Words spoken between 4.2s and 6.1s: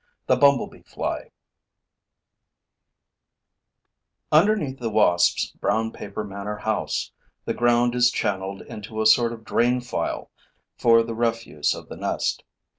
Underneath the wasp's brown